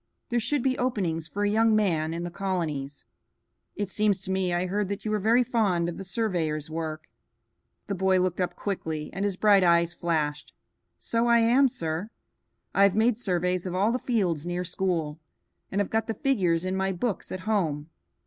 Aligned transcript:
There 0.29 0.39
should 0.39 0.63
be 0.63 0.79
openings 0.79 1.27
for 1.27 1.43
a 1.43 1.49
young 1.51 1.75
man 1.75 2.11
in 2.11 2.23
the 2.23 2.31
colonies. 2.31 3.05
It 3.75 3.91
seems 3.91 4.19
to 4.21 4.31
me 4.31 4.51
I 4.51 4.65
heard 4.65 4.87
that 4.87 5.05
you 5.05 5.11
were 5.11 5.19
very 5.19 5.43
fond 5.43 5.87
of 5.87 5.97
the 5.99 6.03
surveyor's 6.03 6.71
work." 6.71 7.03
The 7.85 7.93
boy 7.93 8.19
looked 8.19 8.41
up 8.41 8.55
quickly, 8.55 9.11
and 9.13 9.23
his 9.23 9.37
bright 9.37 9.63
eyes 9.63 9.93
flashed. 9.93 10.55
"So 10.97 11.27
I 11.27 11.37
am, 11.37 11.67
sir. 11.69 12.09
I 12.73 12.81
have 12.81 12.95
made 12.95 13.19
surveys 13.19 13.67
of 13.67 13.75
all 13.75 13.91
the 13.91 13.99
fields 13.99 14.43
near 14.43 14.63
school, 14.63 15.19
and 15.71 15.79
have 15.79 15.91
got 15.91 16.07
the 16.07 16.15
figures 16.15 16.65
in 16.65 16.75
my 16.75 16.91
books 16.91 17.31
at 17.31 17.41
home. 17.41 17.91